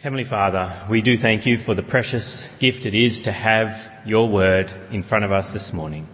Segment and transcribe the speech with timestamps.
[0.00, 4.28] Heavenly Father, we do thank you for the precious gift it is to have your
[4.28, 6.06] word in front of us this morning.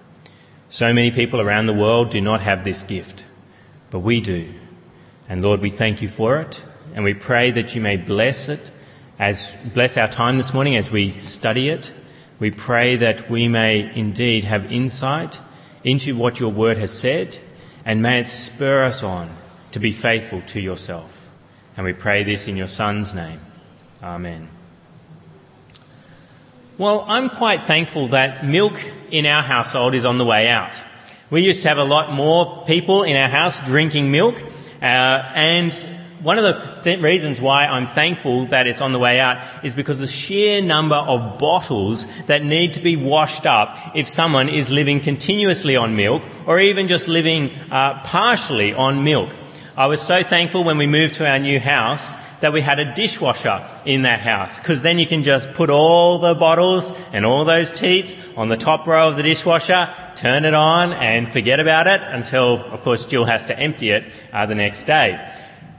[0.71, 3.27] So many people around the world do not have this gift,
[3.91, 4.55] but we do.
[5.29, 8.71] And Lord, we thank you for it, and we pray that you may bless it
[9.19, 11.93] as bless our time this morning as we study it.
[12.39, 15.43] We pray that we may indeed have insight
[15.85, 17.37] into what your word has said,
[17.85, 19.29] and may it spur us on
[19.73, 21.29] to be faithful to yourself.
[21.77, 23.41] And we pray this in your Son's name.
[24.05, 24.49] Amen.
[26.77, 28.75] Well, I'm quite thankful that milk
[29.11, 30.83] in our household is on the way out.
[31.31, 34.37] We used to have a lot more people in our house drinking milk,
[34.83, 35.73] uh, and
[36.21, 39.75] one of the th- reasons why I'm thankful that it's on the way out is
[39.75, 44.71] because the sheer number of bottles that need to be washed up if someone is
[44.71, 49.31] living continuously on milk or even just living uh, partially on milk.
[49.79, 52.95] I was so thankful when we moved to our new house that we had a
[52.95, 57.45] dishwasher in that house because then you can just put all the bottles and all
[57.45, 61.87] those teats on the top row of the dishwasher, turn it on and forget about
[61.87, 65.27] it until, of course, Jill has to empty it uh, the next day.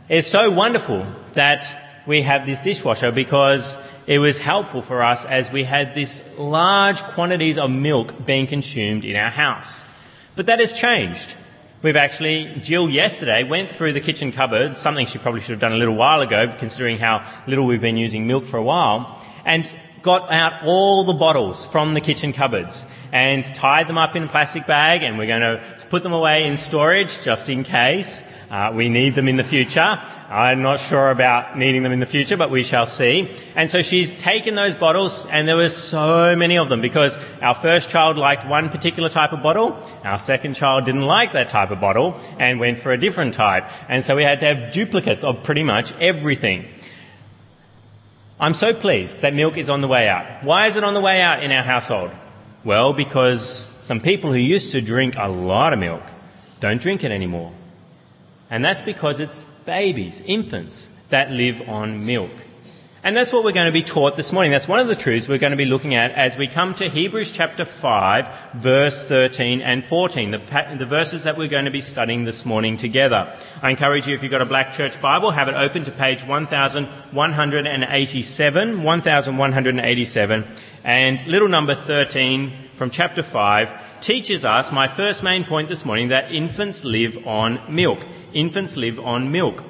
[0.10, 3.76] It's so wonderful that we have this dishwasher because
[4.08, 9.04] it was helpful for us as we had this large quantities of milk being consumed
[9.04, 9.86] in our house.
[10.36, 11.36] But that has changed.
[11.86, 15.72] We've actually, Jill yesterday went through the kitchen cupboard, something she probably should have done
[15.72, 19.70] a little while ago, considering how little we've been using milk for a while, and
[20.02, 24.28] got out all the bottles from the kitchen cupboards and tied them up in a
[24.28, 28.22] plastic bag and we're going to put them away in storage just in case
[28.52, 30.02] uh, we need them in the future.
[30.30, 33.30] I'm not sure about needing them in the future, but we shall see.
[33.56, 37.56] And so she's taken those bottles, and there were so many of them because our
[37.56, 41.72] first child liked one particular type of bottle, our second child didn't like that type
[41.72, 43.64] of bottle and went for a different type.
[43.88, 46.66] And so we had to have duplicates of pretty much everything.
[48.42, 50.44] I'm so pleased that milk is on the way out.
[50.44, 52.12] Why is it on the way out in our household?
[52.66, 56.02] Well, because some people who used to drink a lot of milk
[56.60, 57.52] don't drink it anymore.
[58.50, 62.32] And that's because it's babies, infants, that live on milk.
[63.04, 64.52] And that's what we're going to be taught this morning.
[64.52, 66.90] That's one of the truths we're going to be looking at as we come to
[66.90, 70.40] Hebrews chapter 5, verse 13 and 14, the,
[70.80, 73.32] the, verses that we're going to be studying this morning together.
[73.62, 76.26] I encourage you, if you've got a black church Bible, have it open to page
[76.26, 80.44] 1187, 1187,
[80.86, 86.08] and little number 13 from chapter 5 teaches us my first main point this morning
[86.08, 88.00] that infants live on milk
[88.36, 89.64] infants live on milk.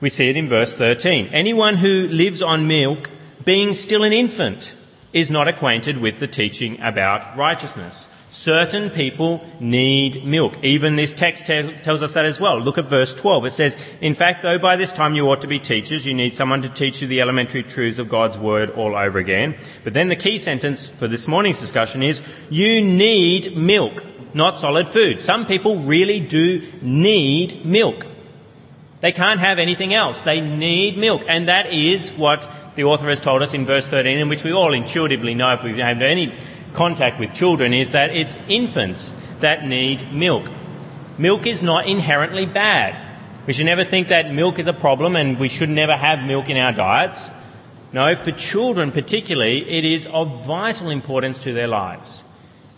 [0.00, 1.28] We see it in verse 13.
[1.32, 3.10] Anyone who lives on milk,
[3.44, 4.74] being still an infant,
[5.12, 8.06] is not acquainted with the teaching about righteousness.
[8.30, 10.56] Certain people need milk.
[10.62, 12.58] Even this text t- tells us that as well.
[12.58, 13.46] Look at verse 12.
[13.46, 16.32] It says, In fact, though by this time you ought to be teachers, you need
[16.32, 19.56] someone to teach you the elementary truths of God's word all over again.
[19.82, 24.04] But then the key sentence for this morning's discussion is, You need milk
[24.34, 25.20] not solid food.
[25.20, 28.06] Some people really do need milk.
[29.00, 30.22] They can't have anything else.
[30.22, 31.22] They need milk.
[31.26, 34.52] And that is what the author has told us in verse 13, in which we
[34.52, 36.32] all intuitively know if we've had any
[36.74, 40.44] contact with children, is that it's infants that need milk.
[41.18, 42.96] Milk is not inherently bad.
[43.46, 46.48] We should never think that milk is a problem and we should never have milk
[46.48, 47.30] in our diets.
[47.92, 52.22] No, for children particularly, it is of vital importance to their lives.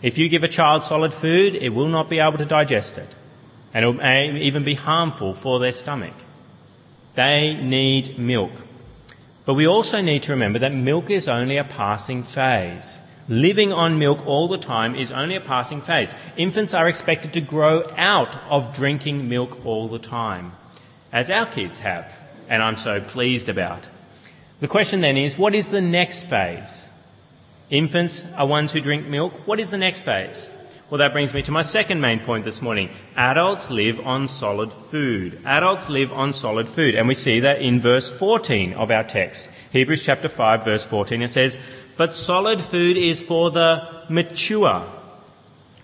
[0.01, 3.07] If you give a child solid food, it will not be able to digest it,
[3.73, 6.13] and it may even be harmful for their stomach.
[7.15, 8.51] They need milk.
[9.45, 12.99] But we also need to remember that milk is only a passing phase.
[13.29, 16.13] Living on milk all the time is only a passing phase.
[16.35, 20.51] Infants are expected to grow out of drinking milk all the time,
[21.11, 22.13] as our kids have,
[22.49, 23.83] and I'm so pleased about.
[24.59, 26.87] The question then is what is the next phase?
[27.69, 29.33] Infants are ones who drink milk.
[29.47, 30.49] What is the next phase?
[30.89, 32.89] Well, that brings me to my second main point this morning.
[33.15, 35.39] Adults live on solid food.
[35.43, 36.93] Adults live on solid food.
[36.93, 39.49] And we see that in verse 14 of our text.
[39.71, 41.57] Hebrews chapter 5 verse 14 it says,
[41.95, 44.83] But solid food is for the mature,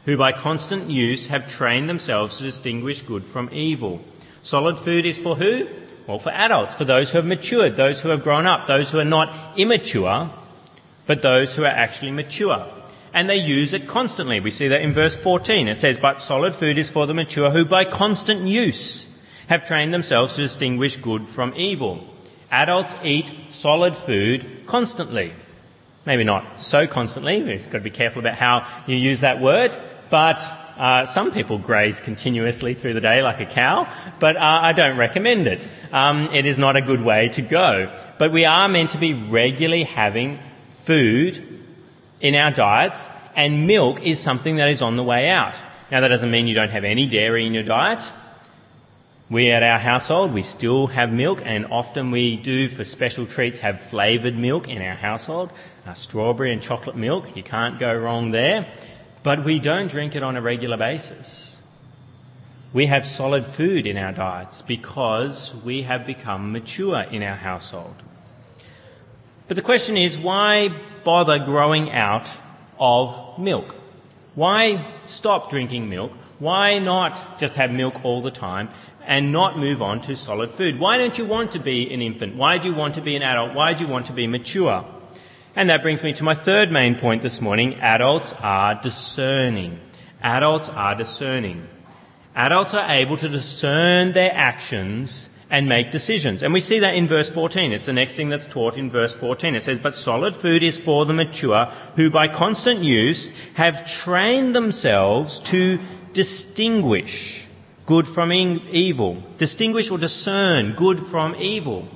[0.06, 4.02] who by constant use have trained themselves to distinguish good from evil.
[4.42, 5.68] Solid food is for who?
[6.08, 8.98] Well, for adults, for those who have matured, those who have grown up, those who
[8.98, 10.32] are not immature,
[11.06, 12.66] but those who are actually mature.
[13.14, 14.40] And they use it constantly.
[14.40, 15.68] We see that in verse 14.
[15.68, 19.08] It says, But solid food is for the mature who by constant use
[19.48, 22.04] have trained themselves to distinguish good from evil.
[22.52, 25.34] Adults eat solid food constantly.
[26.06, 27.44] Maybe not so constantly.
[27.44, 29.76] We've got to be careful about how you use that word.
[30.10, 30.42] But
[30.80, 33.86] Uh, some people graze continuously through the day like a cow,
[34.20, 35.68] but uh, I don't recommend it.
[35.92, 37.92] Um, it is not a good way to go.
[38.18, 40.40] But we are meant to be regularly having
[40.86, 41.44] food
[42.22, 45.56] in our diets, and milk is something that is on the way out.
[45.92, 48.10] Now, that doesn't mean you don't have any dairy in your diet.
[49.30, 53.60] We at our household, we still have milk, and often we do, for special treats,
[53.60, 55.52] have flavoured milk in our household.
[55.86, 58.66] Uh, strawberry and chocolate milk, you can't go wrong there
[59.24, 61.62] but we don't drink it on a regular basis.
[62.72, 67.96] We have solid food in our diets because we have become mature in our household.
[69.48, 70.72] But the question is, why
[71.04, 72.32] bother growing out
[72.80, 73.76] of milk?
[74.36, 76.12] Why stop drinking milk?
[76.38, 78.70] Why not just have milk all the time
[79.10, 80.80] and not move on to solid food?
[80.80, 82.36] Why don't you want to be an infant?
[82.36, 83.56] Why do you want to be an adult?
[83.56, 84.86] Why do you want to be mature?
[85.56, 87.74] And that brings me to my third main point this morning.
[87.80, 89.80] Adults are discerning.
[90.22, 91.68] Adults are discerning.
[92.36, 96.44] Adults are able to discern their actions and make decisions.
[96.44, 97.74] And we see that in verse 14.
[97.74, 99.56] It's the next thing that's taught in verse 14.
[99.56, 101.66] It says, But solid food is for the mature,
[101.96, 105.80] who by constant use have trained themselves to
[106.14, 107.48] distinguish
[107.90, 109.18] good from evil.
[109.40, 111.88] Distinguish or discern good from evil.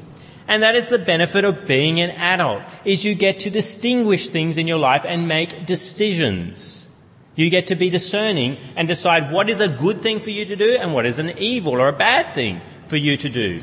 [0.47, 4.57] And that is the benefit of being an adult, is you get to distinguish things
[4.57, 6.89] in your life and make decisions.
[7.35, 10.55] You get to be discerning and decide what is a good thing for you to
[10.55, 13.61] do and what is an evil or a bad thing for you to do.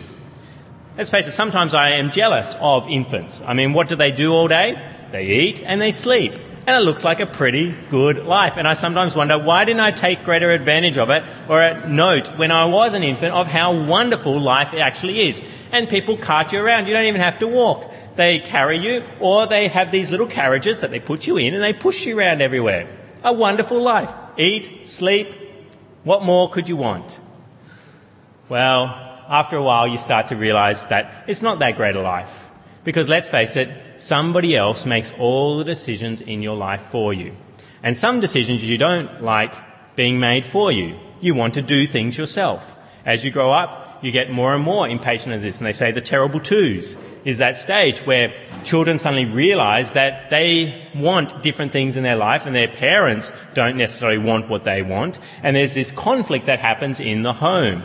[0.96, 3.42] Let's face it, sometimes I am jealous of infants.
[3.44, 4.80] I mean, what do they do all day?
[5.10, 6.34] They eat and they sleep.
[6.70, 8.54] And it looks like a pretty good life.
[8.56, 12.52] And I sometimes wonder, why didn't I take greater advantage of it or note when
[12.52, 15.42] I was an infant of how wonderful life actually is?
[15.72, 16.86] and people cart you around.
[16.86, 17.92] You don't even have to walk.
[18.16, 21.62] They carry you, or they have these little carriages that they put you in and
[21.62, 22.86] they push you around everywhere.
[23.22, 24.12] A wonderful life.
[24.36, 25.34] Eat, sleep.
[26.04, 27.20] What more could you want?
[28.48, 28.86] Well,
[29.28, 32.50] after a while, you start to realize that it's not that great a life.
[32.84, 33.68] Because let's face it,
[34.00, 37.32] somebody else makes all the decisions in your life for you.
[37.82, 39.54] And some decisions you don't like
[39.96, 40.98] being made for you.
[41.20, 42.76] You want to do things yourself.
[43.04, 45.58] As you grow up, you get more and more impatient of this.
[45.58, 48.32] And they say the terrible twos is that stage where
[48.64, 53.76] children suddenly realize that they want different things in their life and their parents don't
[53.76, 55.18] necessarily want what they want.
[55.42, 57.82] And there's this conflict that happens in the home.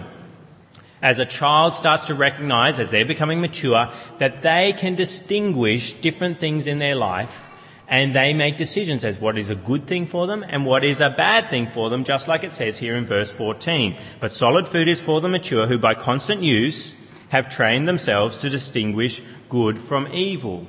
[1.06, 6.40] As a child starts to recognize, as they're becoming mature, that they can distinguish different
[6.40, 7.48] things in their life
[7.88, 11.00] and they make decisions as what is a good thing for them and what is
[11.00, 13.96] a bad thing for them, just like it says here in verse 14.
[14.20, 16.96] But solid food is for the mature who by constant use
[17.30, 20.66] have trained themselves to distinguish good from evil.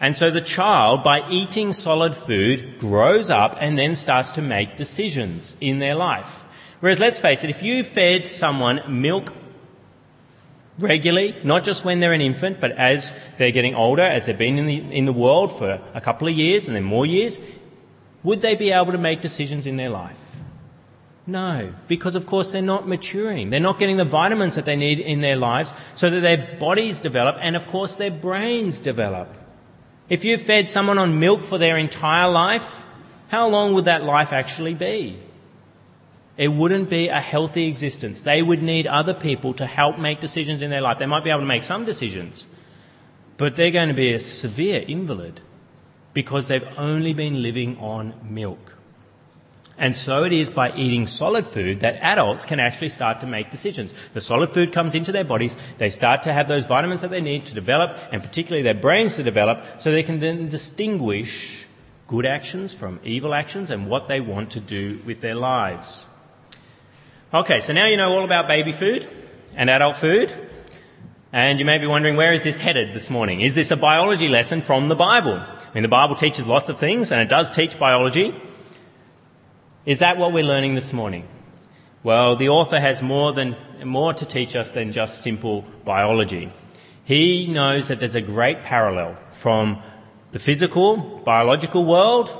[0.00, 4.76] And so the child, by eating solid food, grows up and then starts to make
[4.76, 6.44] decisions in their life.
[6.80, 9.32] Whereas let's face it, if you fed someone milk
[10.78, 14.58] regularly, not just when they're an infant, but as they're getting older, as they've been
[14.58, 17.40] in the, in the world for a couple of years and then more years,
[18.22, 20.18] would they be able to make decisions in their life?
[21.26, 23.50] No, because of course they're not maturing.
[23.50, 26.98] They're not getting the vitamins that they need in their lives so that their bodies
[26.98, 29.28] develop and of course their brains develop.
[30.10, 32.82] If you fed someone on milk for their entire life,
[33.28, 35.16] how long would that life actually be?
[36.36, 38.22] It wouldn't be a healthy existence.
[38.22, 40.98] They would need other people to help make decisions in their life.
[40.98, 42.46] They might be able to make some decisions,
[43.36, 45.40] but they're going to be a severe invalid
[46.12, 48.74] because they've only been living on milk.
[49.76, 53.50] And so it is by eating solid food that adults can actually start to make
[53.50, 53.92] decisions.
[54.10, 57.20] The solid food comes into their bodies, they start to have those vitamins that they
[57.20, 61.66] need to develop, and particularly their brains to develop, so they can then distinguish
[62.06, 66.06] good actions from evil actions and what they want to do with their lives.
[67.34, 69.08] Okay, so now you know all about baby food
[69.56, 70.32] and adult food.
[71.32, 73.40] And you may be wondering, where is this headed this morning?
[73.40, 75.40] Is this a biology lesson from the Bible?
[75.40, 78.40] I mean, the Bible teaches lots of things, and it does teach biology.
[79.84, 81.26] Is that what we're learning this morning?
[82.04, 86.52] Well, the author has more than, more to teach us than just simple biology.
[87.02, 89.82] He knows that there's a great parallel from
[90.30, 92.30] the physical, biological world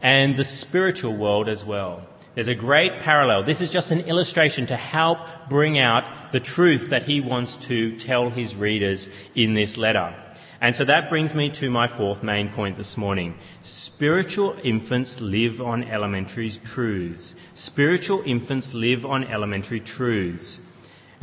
[0.00, 2.06] and the spiritual world as well.
[2.36, 3.44] There's a great parallel.
[3.44, 7.96] This is just an illustration to help bring out the truth that he wants to
[7.96, 10.14] tell his readers in this letter.
[10.60, 13.38] And so that brings me to my fourth main point this morning.
[13.62, 17.34] Spiritual infants live on elementary truths.
[17.54, 20.58] Spiritual infants live on elementary truths.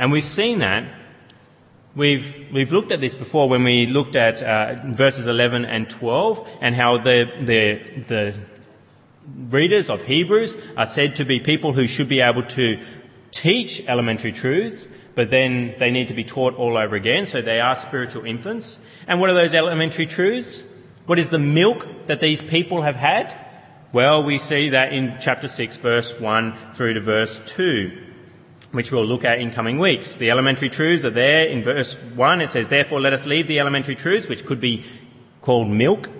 [0.00, 0.98] And we've seen that.
[1.94, 6.48] We've, we've looked at this before when we looked at uh, verses 11 and 12
[6.60, 8.38] and how the, the, the
[9.26, 12.82] readers of Hebrews are said to be people who should be able to
[13.30, 17.60] teach elementary truths, but then they need to be taught all over again, so they
[17.60, 18.78] are spiritual infants.
[19.06, 20.62] And what are those elementary truths?
[21.06, 23.38] What is the milk that these people have had?
[23.92, 27.96] Well, we see that in chapter 6, verse 1 through to verse 2,
[28.72, 30.16] which we'll look at in coming weeks.
[30.16, 32.40] The elementary truths are there in verse 1.
[32.40, 34.84] It says, Therefore, let us leave the elementary truths, which could be
[35.42, 36.10] called milk,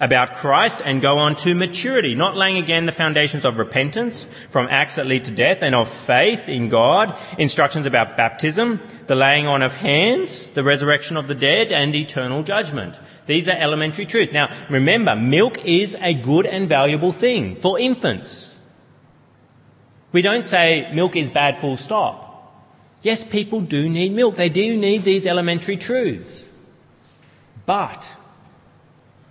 [0.00, 4.68] about Christ and go on to maturity, not laying again the foundations of repentance from
[4.68, 9.46] acts that lead to death and of faith in God, instructions about baptism, the laying
[9.46, 12.94] on of hands, the resurrection of the dead, and eternal judgment.
[13.26, 14.32] These are elementary truths.
[14.32, 18.58] Now, remember, milk is a good and valuable thing for infants.
[20.12, 22.24] We don't say milk is bad full stop.
[23.02, 24.36] Yes, people do need milk.
[24.36, 26.44] They do need these elementary truths.
[27.66, 28.15] But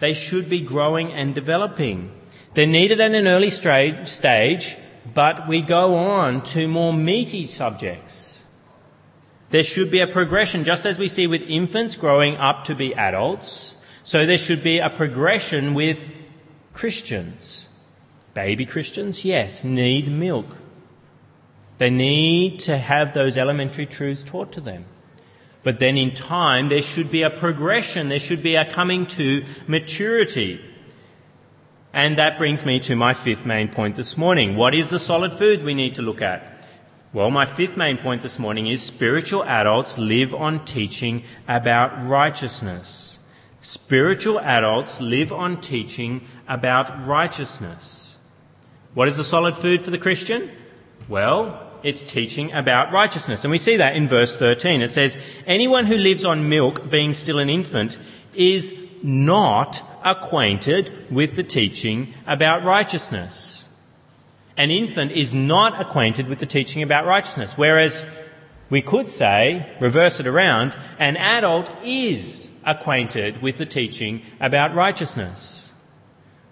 [0.06, 2.12] they should be growing and developing.
[2.54, 4.78] They're needed at an early stage,
[5.16, 8.44] but we go on to more meaty subjects.
[9.50, 12.94] There should be a progression, just as we see with infants growing up to be
[12.94, 13.78] adults.
[14.04, 16.08] So there should be a progression with
[16.74, 17.68] Christians.
[18.36, 20.46] Baby Christians, yes, need milk.
[21.80, 24.86] They need to have those elementary truths taught to them.
[25.66, 29.44] But then in time, there should be a progression, there should be a coming to
[29.66, 30.64] maturity.
[31.92, 34.56] And that brings me to my fifth main point this morning.
[34.56, 36.44] What is the solid food we need to look at?
[37.14, 43.18] Well, my fifth main point this morning is spiritual adults live on teaching about righteousness.
[43.62, 48.20] Spiritual adults live on teaching about righteousness.
[48.94, 50.52] What is the solid food for the Christian?
[51.10, 53.44] Well, it's teaching about righteousness.
[53.44, 54.82] And we see that in verse 13.
[54.82, 57.98] It says, Anyone who lives on milk, being still an infant,
[58.34, 58.74] is
[59.04, 63.70] not acquainted with the teaching about righteousness.
[64.58, 68.04] An infant is not acquainted with the teaching about righteousness, whereas
[68.70, 75.65] we could say, reverse it around, an adult is acquainted with the teaching about righteousness.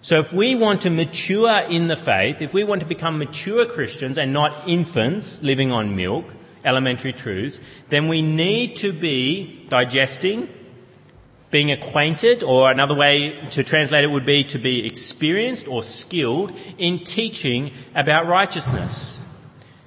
[0.04, 3.64] So if we want to mature in the faith, if we want to become mature
[3.64, 6.26] Christians and not infants living on milk,
[6.62, 7.58] elementary truths,
[7.88, 10.50] then we need to be digesting,
[11.50, 16.52] being acquainted, or another way to translate it would be to be experienced or skilled
[16.76, 19.24] in teaching about righteousness.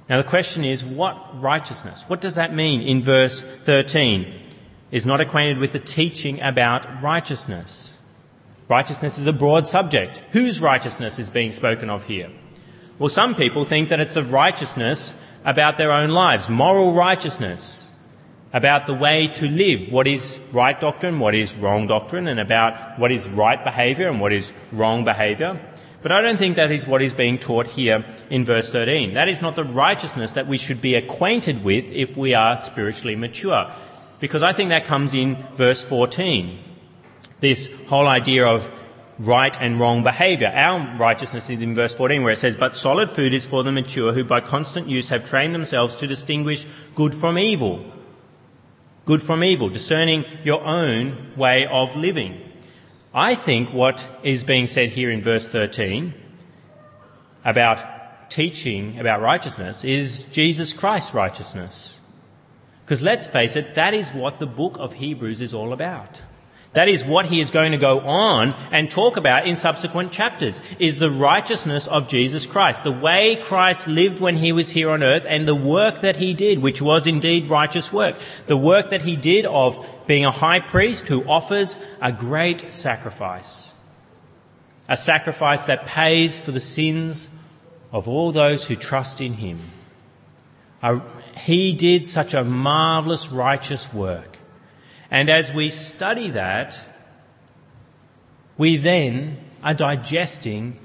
[0.10, 2.06] Now the question is, what righteousness?
[2.08, 4.34] What does that mean in verse 13?
[4.90, 7.97] Is not acquainted with the teaching about righteousness.
[8.70, 10.24] Righteousness is a broad subject.
[10.32, 12.30] Whose righteousness is being spoken of here?
[13.00, 17.90] Well, some people think that it's a righteousness about their own lives, moral righteousness,
[18.52, 23.00] about the way to live, what is right doctrine, what is wrong doctrine, and about
[23.00, 25.60] what is right behaviour and what is wrong behaviour.
[26.02, 29.14] But I don't think that is what is being taught here in verse 13.
[29.14, 33.16] That is not the righteousness that we should be acquainted with if we are spiritually
[33.16, 33.72] mature.
[34.20, 36.58] Because I think that comes in verse 14
[37.40, 38.72] this whole idea of
[39.20, 40.52] right and wrong behavior.
[40.54, 43.72] Our righteousness is in verse 14 where it says, But solid food is for the
[43.72, 46.66] mature who by constant use have trained themselves to distinguish
[46.96, 47.86] good from evil.
[49.06, 52.42] Good from evil, discerning your own way of living.
[53.14, 56.14] I think what is being said here in verse 13
[57.46, 62.00] about teaching about righteousness is Jesus Christ's righteousness.
[62.84, 66.22] Because let's face it, that is what the book of Hebrews is all about.
[66.78, 70.62] That is what he is going to go on and talk about in subsequent chapters,
[70.78, 75.02] is the righteousness of Jesus Christ, the way Christ lived when he was here on
[75.02, 78.16] earth and the work that he did, which was indeed righteous work.
[78.46, 83.74] The work that he did of being a high priest who offers a great sacrifice.
[84.88, 87.28] A sacrifice that pays for the sins
[87.92, 89.58] of all those who trust in him.
[91.38, 94.37] He did such a marvellous righteous work
[95.10, 96.80] and as we study that,
[98.58, 100.80] we then are digesting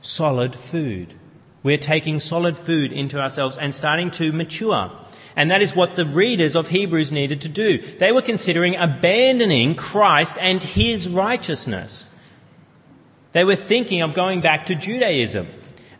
[0.00, 1.14] solid food.
[1.62, 4.90] We're taking solid food into ourselves and starting to mature.
[5.34, 7.78] And that is what the readers of Hebrews needed to do.
[7.78, 12.10] They were considering abandoning Christ and his righteousness.
[13.32, 15.48] They were thinking of going back to Judaism.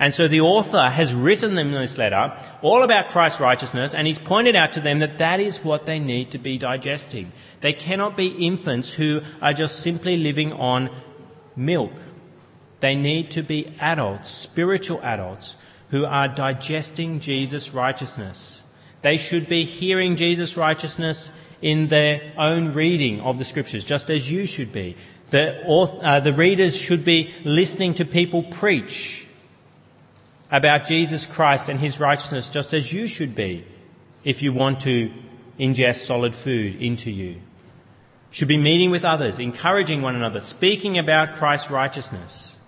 [0.00, 4.19] And so the author has written them this letter all about Christ's righteousness and he's
[4.19, 7.33] pointed out to them that that is what they need to be digesting.
[7.61, 10.91] They cannot be infants who are just simply living on
[11.57, 11.93] milk.
[12.81, 15.57] They need to be adults, spiritual adults,
[15.91, 18.62] who are digesting Jesus' righteousness.
[19.03, 24.31] They should be hearing Jesus' righteousness in their own reading of the scriptures, just as
[24.31, 24.97] you should be.
[25.31, 29.27] The, uh, the readers should be listening to people preach
[30.50, 33.65] about Jesus Christ and his righteousness, just as you should be
[34.25, 35.12] if you want to
[35.59, 37.41] ingest solid food into you.
[38.30, 42.58] Should be meeting with others, encouraging one another, speaking about Christ's righteousness.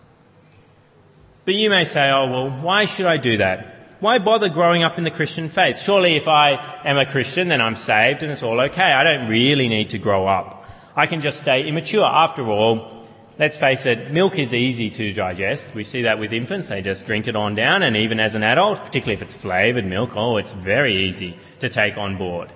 [1.45, 3.97] But you may say, oh, well, why should I do that?
[4.01, 5.79] Why bother growing up in the Christian faith?
[5.79, 6.53] Surely if I
[6.85, 8.93] am a Christian, then I'm saved and it's all okay.
[8.93, 10.65] I don't really need to grow up.
[10.97, 12.05] I can just stay immature.
[12.05, 13.07] After all,
[13.39, 15.75] let's face it, milk is easy to digest.
[15.75, 16.69] We see that with infants.
[16.69, 17.83] They just drink it on down.
[17.83, 21.69] And even as an adult, particularly if it's flavoured milk, oh, it's very easy to
[21.69, 22.51] take on board.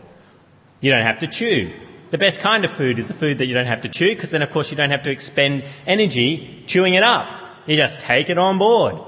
[0.80, 1.72] You don't have to chew.
[2.14, 4.30] The best kind of food is the food that you don't have to chew because
[4.30, 7.26] then, of course, you don't have to expend energy chewing it up.
[7.66, 9.00] You just take it on board.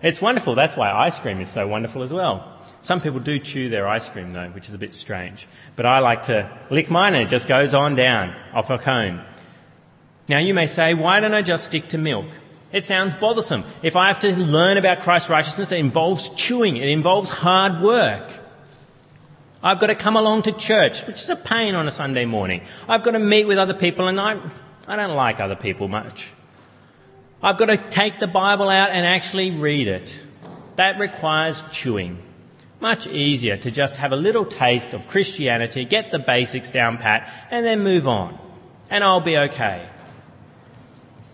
[0.00, 0.54] It's wonderful.
[0.54, 2.58] That's why ice cream is so wonderful as well.
[2.80, 5.46] Some people do chew their ice cream though, which is a bit strange.
[5.76, 9.22] But I like to lick mine and it just goes on down off a cone.
[10.26, 12.28] Now you may say, why don't I just stick to milk?
[12.72, 13.64] It sounds bothersome.
[13.82, 16.78] If I have to learn about Christ's righteousness, it involves chewing.
[16.78, 18.32] It involves hard work.
[19.64, 22.60] I've got to come along to church, which is a pain on a Sunday morning.
[22.86, 24.38] I've got to meet with other people and I,
[24.86, 26.30] I don't like other people much.
[27.42, 30.22] I've got to take the Bible out and actually read it.
[30.76, 32.18] That requires chewing.
[32.78, 37.32] Much easier to just have a little taste of Christianity, get the basics down pat,
[37.50, 38.38] and then move on.
[38.90, 39.88] And I'll be okay.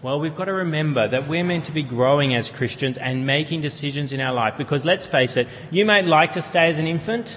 [0.02, 3.60] Well, we've got to remember that we're meant to be growing as Christians and making
[3.60, 6.86] decisions in our life because let's face it, you may like to stay as an
[6.86, 7.36] infant,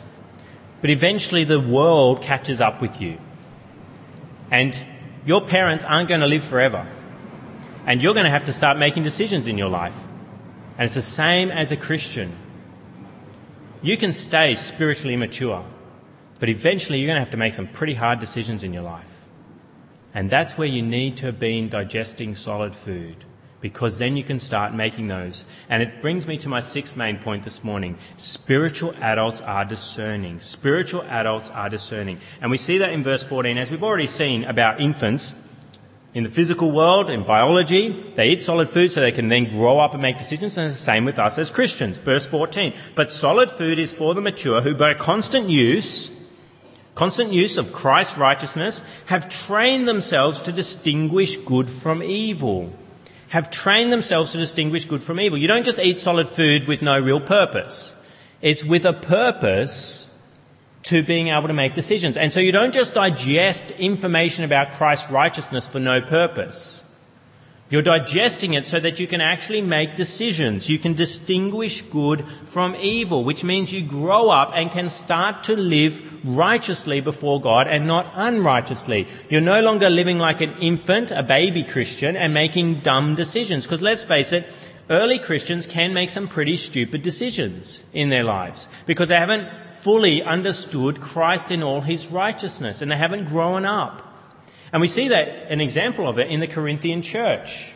[0.83, 3.17] but eventually the world catches up with you.
[4.51, 4.77] And
[5.25, 6.85] your parents aren't going to live forever.
[7.85, 9.97] And you're going to have to start making decisions in your life.
[10.77, 12.35] And it's the same as a Christian.
[13.81, 15.63] You can stay spiritually mature,
[16.41, 19.29] but eventually you're going to have to make some pretty hard decisions in your life.
[20.13, 23.23] And that's where you need to have been digesting solid food
[23.63, 25.45] because then you can start making those.
[25.69, 27.97] And it brings me to my sixth main point this morning.
[28.17, 30.41] Spiritual adults are discerning.
[30.41, 32.19] Spiritual adults are discerning.
[32.41, 35.33] And we see that in verse 14, as we've already seen about infants.
[36.13, 39.79] In the physical world, in biology, they eat solid food so they can then grow
[39.79, 41.99] up and make decisions, and it's the same with us as Christians.
[41.99, 42.73] Verse 14.
[42.95, 46.11] But solid food is for the mature who by constant use,
[46.95, 52.73] constant use of Christ's righteousness, have trained themselves to distinguish good from evil.
[53.33, 55.39] Have trained themselves to distinguish good from evil.
[55.39, 57.95] You don't just eat solid food with no real purpose.
[58.43, 60.07] It's with a purpose
[60.83, 62.15] to being able to make decisions.
[62.15, 66.82] And so you don't just digest information about Christ's righteousness for no purpose.
[67.73, 70.69] You're digesting it so that you can actually make decisions.
[70.69, 75.57] You can distinguish good from evil, which means you grow up and can start to
[75.57, 79.07] live righteously before God and not unrighteously.
[79.27, 83.65] You're no longer living like an infant, a baby Christian, and making dumb decisions.
[83.65, 84.45] Because let's face it,
[84.91, 90.21] early Christians can make some pretty stupid decisions in their lives because they haven't fully
[90.21, 94.12] understood Christ in all his righteousness and they haven't grown up.
[94.73, 97.73] And we see that an example of it in the Corinthian church.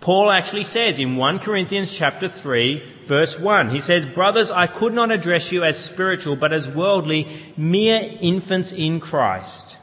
[0.00, 4.94] Paul actually says in 1 Corinthians chapter 3 verse 1, he says, Brothers, I could
[4.94, 9.76] not address you as spiritual, but as worldly, mere infants in Christ.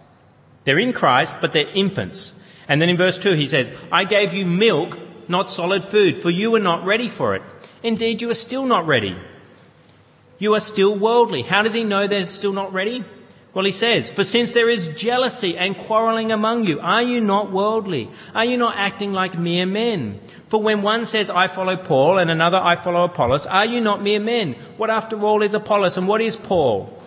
[0.63, 2.33] They're in Christ, but they're infants.
[2.67, 6.29] And then in verse 2 he says, I gave you milk, not solid food, for
[6.29, 7.43] you were not ready for it.
[7.83, 9.15] Indeed, you are still not ready
[10.43, 11.41] you are still worldly.
[11.41, 13.05] How does he know they're still not ready?
[13.53, 17.51] Well, he says, For since there is jealousy and quarreling among you, are you not
[17.51, 18.09] worldly?
[18.33, 20.19] Are you not acting like mere men?
[20.47, 24.01] For when one says, I follow Paul, and another, I follow Apollos, are you not
[24.01, 24.53] mere men?
[24.77, 26.99] What after all is Apollos, and what is Paul?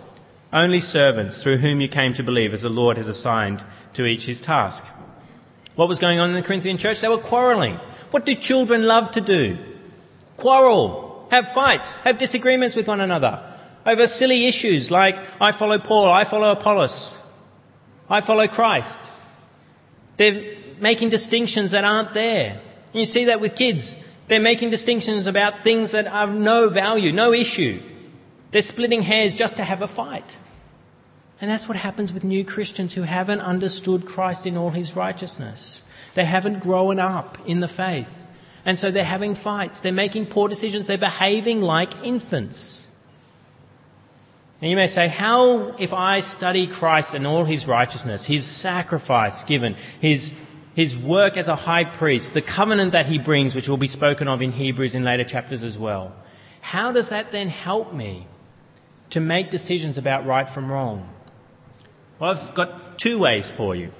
[0.52, 4.26] Only servants through whom you came to believe, as the Lord has assigned to each
[4.26, 4.84] his task.
[5.74, 7.00] What was going on in the Corinthian church?
[7.00, 7.74] They were quarreling.
[8.12, 9.58] What do children love to do?
[10.36, 13.42] Quarrel have fights, have disagreements with one another
[13.86, 17.18] over silly issues like I follow Paul, I follow Apollos,
[18.10, 19.00] I follow Christ.
[20.16, 22.60] They're making distinctions that aren't there.
[22.92, 23.96] You see that with kids.
[24.28, 27.80] They're making distinctions about things that have no value, no issue.
[28.50, 30.36] They're splitting hairs just to have a fight.
[31.40, 35.82] And that's what happens with new Christians who haven't understood Christ in all his righteousness.
[36.14, 38.26] They haven't grown up in the faith.
[38.64, 42.85] And so they're having fights, they're making poor decisions, they're behaving like infants.
[44.60, 49.44] And you may say, how, if I study Christ and all his righteousness, his sacrifice
[49.44, 50.32] given, his,
[50.74, 54.28] his work as a high priest, the covenant that he brings, which will be spoken
[54.28, 56.16] of in Hebrews in later chapters as well,
[56.62, 58.26] how does that then help me
[59.10, 61.08] to make decisions about right from wrong?
[62.18, 63.92] Well, I've got two ways for you.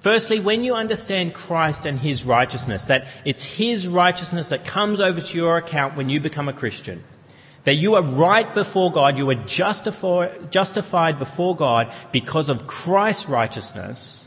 [0.00, 5.20] Firstly, when you understand Christ and His righteousness, that it's His righteousness that comes over
[5.20, 7.02] to your account when you become a Christian,
[7.68, 14.26] that you are right before God, you are justified before God because of Christ's righteousness,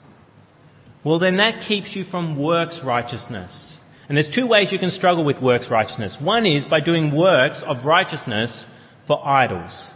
[1.03, 3.81] well, then that keeps you from works righteousness.
[4.07, 6.21] And there's two ways you can struggle with works righteousness.
[6.21, 8.67] One is by doing works of righteousness
[9.05, 9.89] for idols.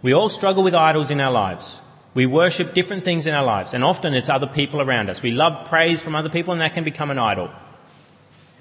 [0.00, 1.80] We all struggle with idols in our lives.
[2.14, 5.20] We worship different things in our lives, and often it's other people around us.
[5.20, 7.50] We love praise from other people, and that can become an idol.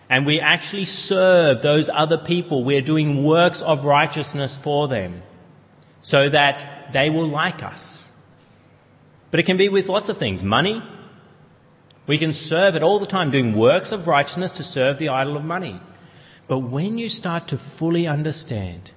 [0.10, 2.64] And we actually serve those other people.
[2.64, 5.24] We're doing works of righteousness for them
[6.02, 8.12] so that they will like us.
[9.32, 10.84] But it can be with lots of things money.
[12.06, 15.38] We can serve it all the time, doing works of righteousness to serve the idol
[15.38, 15.80] of money.
[16.48, 18.92] But when you start to fully understand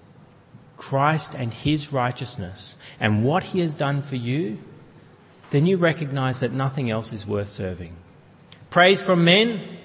[0.76, 4.58] Christ and his righteousness and what he has done for you,
[5.50, 7.96] then you recognize that nothing else is worth serving.
[8.68, 9.75] Praise from men?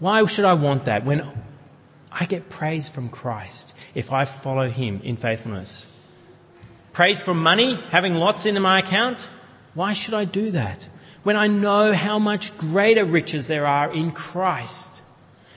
[0.00, 1.26] Why should I want that when
[2.12, 5.86] I get praise from Christ if I follow him in faithfulness?
[6.92, 9.30] Praise from money, having lots in my account?
[9.74, 10.88] Why should I do that
[11.22, 15.02] when I know how much greater riches there are in Christ?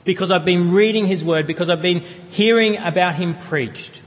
[0.03, 2.01] Because I've been reading his word, because I've been
[2.31, 4.01] hearing about him preached.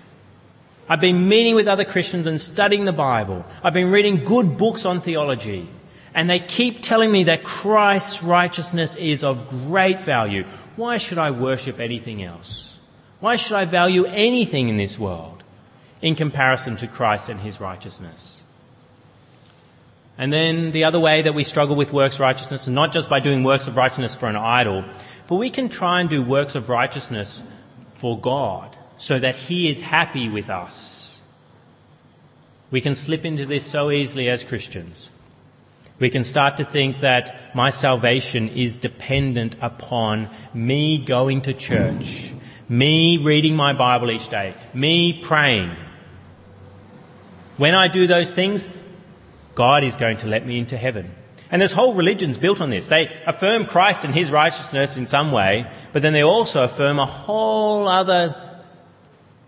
[0.89, 3.45] I've been meeting with other Christians and studying the Bible.
[3.63, 5.69] I've been reading good books on theology.
[6.15, 10.45] And they keep telling me that Christ's righteousness is of great value.
[10.77, 12.77] Why should I worship anything else?
[13.19, 15.43] Why should I value anything in this world
[16.01, 18.45] in comparison to Christ and his righteousness?
[20.17, 23.19] And then the other way that we struggle with works righteousness is not just by
[23.19, 24.85] doing works of righteousness for an idol,
[25.27, 27.43] but we can try and do works of righteousness
[27.95, 31.21] for God so that He is happy with us.
[32.71, 35.11] We can slip into this so easily as Christians.
[35.99, 42.33] We can start to think that my salvation is dependent upon me going to church,
[42.69, 45.71] me reading my Bible each day, me praying.
[47.59, 48.69] When I do those things,
[49.55, 51.15] God is going to let me into heaven.
[51.49, 52.89] And there's whole religions built on this.
[52.89, 57.07] They affirm Christ and his righteousness in some way, but then they also affirm a
[57.07, 58.35] whole other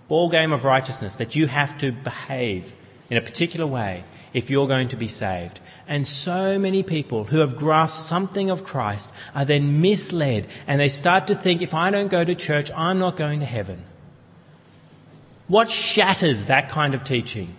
[0.06, 2.76] ball game of righteousness that you have to behave
[3.10, 4.04] in a particular way
[4.36, 5.58] if you're going to be saved.
[5.88, 10.90] And so many people who have grasped something of Christ are then misled and they
[10.90, 13.82] start to think, if I don't go to church, I'm not going to heaven.
[15.48, 17.54] What shatters that kind of teaching?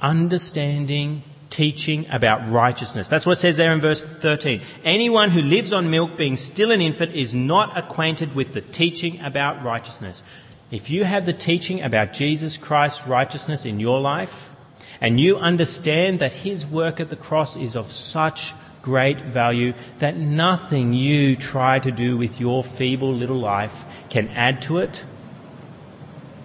[0.00, 3.08] Understanding teaching about righteousness.
[3.08, 4.62] That's what it says there in verse 13.
[4.84, 9.20] Anyone who lives on milk being still an infant is not acquainted with the teaching
[9.20, 10.22] about righteousness.
[10.70, 14.52] If you have the teaching about Jesus Christ's righteousness in your life,
[15.02, 20.16] and you understand that his work at the cross is of such great value that
[20.16, 25.04] nothing you try to do with your feeble little life can add to it,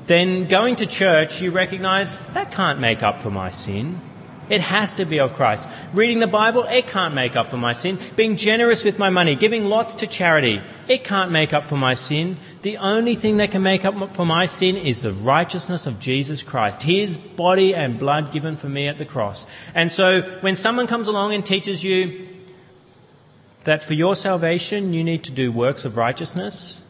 [0.07, 4.01] then going to church, you recognize that can't make up for my sin.
[4.49, 5.67] It has to be of Christ.
[5.93, 7.99] Reading the Bible, it can't make up for my sin.
[8.15, 11.93] Being generous with my money, giving lots to charity, it can't make up for my
[11.95, 12.37] sin.
[12.61, 16.43] The only thing that can make up for my sin is the righteousness of Jesus
[16.43, 19.45] Christ, His body and blood given for me at the cross.
[19.75, 22.27] And so when someone comes along and teaches you
[23.65, 26.81] that for your salvation you need to do works of righteousness,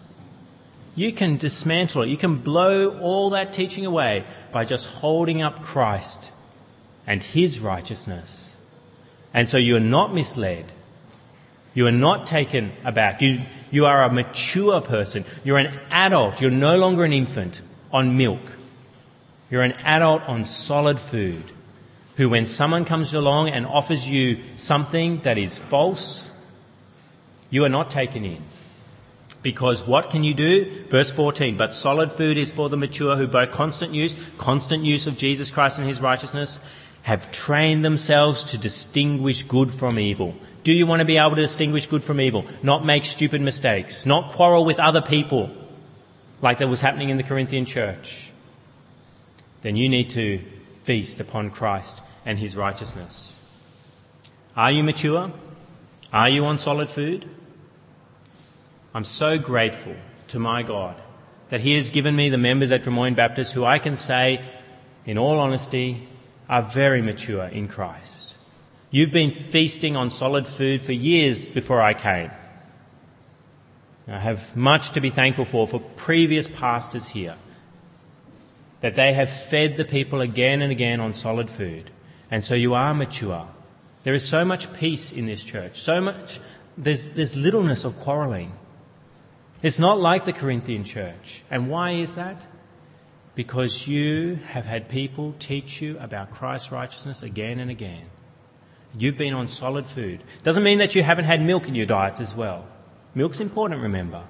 [0.96, 2.10] you can dismantle it.
[2.10, 6.32] You can blow all that teaching away by just holding up Christ
[7.08, 8.56] and his righteousness.
[9.34, 10.72] And so you're not misled.
[11.74, 13.22] You are not taken aback.
[13.22, 13.41] You,
[13.72, 15.26] you are a mature person.
[15.43, 16.41] You're an adult.
[16.41, 18.41] You're no longer an infant on milk.
[19.50, 21.43] You're an adult on solid food
[22.17, 26.30] who, when someone comes along and offers you something that is false,
[27.50, 28.43] you are not taken in.
[29.43, 30.86] Because what can you do?
[30.89, 35.08] Verse 14, but solid food is for the mature who by constant use, constant use
[35.08, 36.60] of Jesus Christ and his righteousness,
[37.08, 40.36] have trained themselves to distinguish good from evil.
[40.63, 42.46] Do you want to be able to distinguish good from evil?
[42.62, 45.50] Not make stupid mistakes, not quarrel with other people
[46.41, 48.30] like that was happening in the Corinthian church.
[49.62, 50.43] Then you need to
[50.84, 53.38] feast upon Christ and his righteousness.
[54.58, 55.32] Are you mature?
[56.12, 57.30] Are you on solid food?
[58.93, 59.96] I'm so grateful
[60.28, 60.98] to my God
[61.52, 64.43] that He has given me the members at Drummoyne Baptist who I can say,
[65.06, 66.06] in all honesty,
[66.50, 68.36] are very mature in Christ.
[68.90, 72.32] You've been feasting on solid food for years before I came.
[74.08, 77.36] I have much to be thankful for for previous pastors here,
[78.80, 81.92] that they have fed the people again and again on solid food.
[82.32, 83.48] And so you are mature.
[84.04, 86.40] There is so much peace in this church, so much,
[86.78, 88.54] there's, there's littleness of quarreling.
[89.62, 91.44] It's not like the Corinthian church.
[91.52, 92.46] And why is that?
[93.38, 98.06] Because you have had people teach you about Christ's righteousness again and again.
[98.97, 100.23] You've been on solid food.
[100.41, 102.65] Doesn't mean that you haven't had milk in your diets as well.
[103.13, 104.23] Milk's important, remember.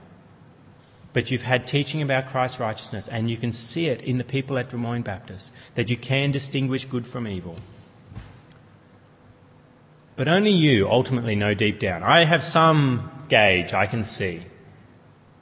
[1.14, 4.58] But you've had teaching about Christ's righteousness, and you can see it in the people
[4.58, 7.56] at Drummoyne Baptist that you can distinguish good from evil.
[10.18, 12.04] But only you ultimately know deep down.
[12.04, 14.42] I have some gauge I can see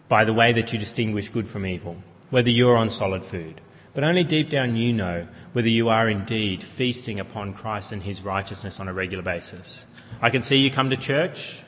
[0.08, 1.97] by the way that you distinguish good from evil,
[2.30, 3.62] whether you're on solid food.
[3.94, 8.22] But only deep down you know whether you are indeed feasting upon Christ and his
[8.22, 9.86] righteousness on a regular basis.
[10.22, 11.64] I can see you come to church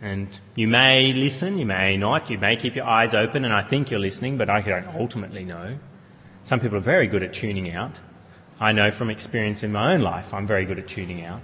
[0.00, 3.62] and you may listen, you may not, you may keep your eyes open and I
[3.62, 5.78] think you're listening, but I don't ultimately know.
[6.42, 8.00] Some people are very good at tuning out.
[8.58, 11.42] I know from experience in my own life, I'm very good at tuning out.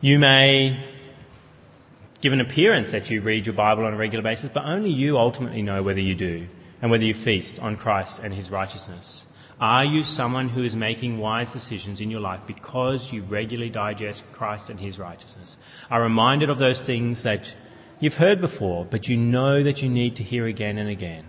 [0.00, 0.82] You may
[2.22, 5.18] give an appearance that you read your Bible on a regular basis, but only you
[5.18, 6.46] ultimately know whether you do
[6.80, 9.26] and whether you feast on Christ and his righteousness.
[9.60, 14.24] Are you someone who is making wise decisions in your life because you regularly digest
[14.32, 15.56] Christ and his righteousness?
[15.90, 17.54] Are reminded of those things that
[18.00, 21.24] you've heard before, but you know that you need to hear again and again?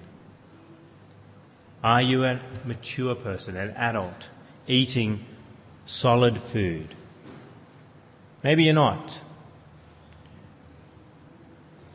[1.83, 4.29] Are you a mature person, an adult,
[4.67, 5.25] eating
[5.85, 6.87] solid food?
[8.43, 9.21] Maybe you're not.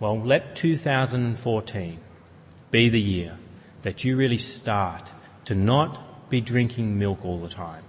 [0.00, 1.98] Well, let 2014
[2.70, 3.37] be the year
[3.82, 5.11] that you really start
[5.46, 7.82] to not be drinking milk all the time,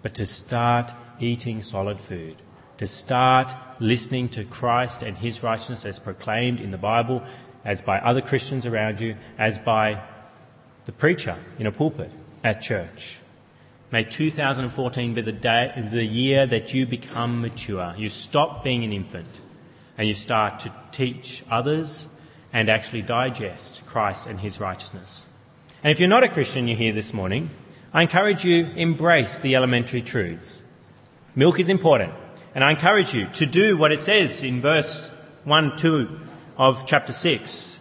[0.00, 2.36] but to start eating solid food,
[2.78, 7.22] to start listening to Christ and His righteousness as proclaimed in the Bible,
[7.62, 10.02] as by other Christians around you, as by
[10.86, 12.10] the preacher in a pulpit
[12.42, 13.18] at church.
[13.90, 17.94] May 2014 be the, day, the year that you become mature.
[17.98, 19.42] You stop being an infant
[19.96, 22.08] and you start to teach others
[22.52, 25.26] and actually digest Christ and his righteousness.
[25.82, 27.50] And if you're not a Christian, you're here this morning,
[27.92, 30.62] I encourage you embrace the elementary truths.
[31.34, 32.12] Milk is important,
[32.54, 35.10] and I encourage you to do what it says in verse
[35.44, 36.20] 1, 2
[36.56, 37.78] of chapter 6,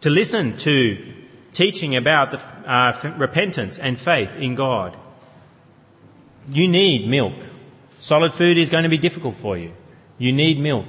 [0.00, 1.14] to listen to
[1.52, 4.96] teaching about the, uh, repentance and faith in God.
[6.50, 7.34] You need milk.
[8.00, 9.72] Solid food is going to be difficult for you.
[10.18, 10.86] You need milk.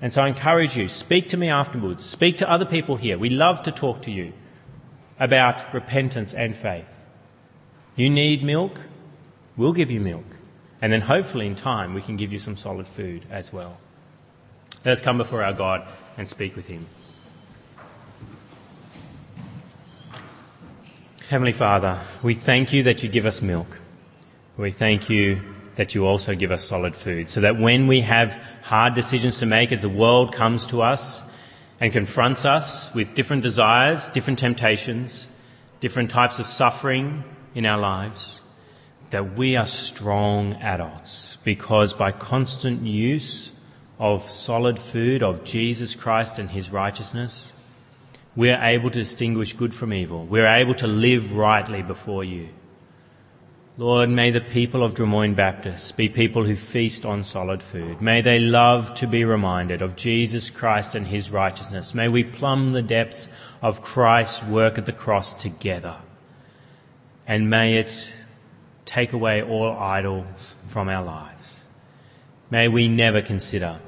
[0.00, 2.04] And so I encourage you, speak to me afterwards.
[2.04, 3.18] Speak to other people here.
[3.18, 4.32] We love to talk to you
[5.18, 7.00] about repentance and faith.
[7.96, 8.78] You need milk?
[9.56, 10.36] We'll give you milk.
[10.80, 13.78] And then hopefully in time we can give you some solid food as well.
[14.84, 16.86] Let us come before our God and speak with Him.
[21.28, 23.80] Heavenly Father, we thank you that you give us milk.
[24.56, 25.42] We thank you
[25.78, 29.46] that you also give us solid food so that when we have hard decisions to
[29.46, 31.22] make as the world comes to us
[31.78, 35.28] and confronts us with different desires, different temptations,
[35.78, 37.22] different types of suffering
[37.54, 38.40] in our lives,
[39.10, 43.52] that we are strong adults because by constant use
[44.00, 47.52] of solid food, of Jesus Christ and his righteousness,
[48.34, 50.26] we are able to distinguish good from evil.
[50.26, 52.48] We are able to live rightly before you.
[53.78, 58.02] Lord, may the people of Drummoyne Baptist be people who feast on solid food.
[58.02, 61.94] May they love to be reminded of Jesus Christ and his righteousness.
[61.94, 63.28] May we plumb the depths
[63.62, 65.94] of Christ's work at the cross together.
[67.24, 68.12] And may it
[68.84, 71.68] take away all idols from our lives.
[72.50, 73.78] May we never consider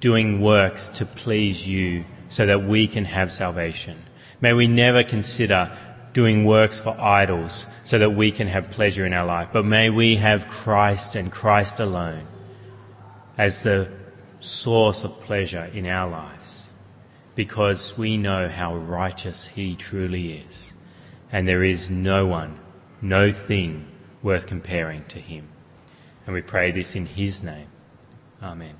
[0.00, 3.98] doing works to please you so that we can have salvation.
[4.40, 5.70] May we never consider
[6.12, 9.48] doing works for idols so that we can have pleasure in our life.
[9.52, 12.26] But may we have Christ and Christ alone
[13.36, 13.90] as the
[14.40, 16.70] source of pleasure in our lives
[17.34, 20.74] because we know how righteous He truly is.
[21.30, 22.58] And there is no one,
[23.00, 23.86] no thing
[24.22, 25.48] worth comparing to Him.
[26.26, 27.68] And we pray this in His name.
[28.42, 28.78] Amen.